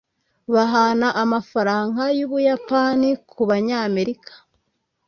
[0.53, 4.33] bahana amafaranga yubuyapani kubanyamerika